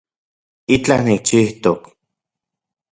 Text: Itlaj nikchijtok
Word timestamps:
Itlaj 0.75 0.99
nikchijtok 1.09 1.81